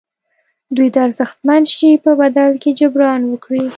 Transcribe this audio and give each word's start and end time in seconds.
دوی 0.75 0.87
د 0.93 0.97
ارزښتمن 1.05 1.61
شي 1.73 1.89
په 2.03 2.11
بدل 2.21 2.51
کې 2.61 2.71
جبران 2.79 3.21
وکړي. 3.27 3.65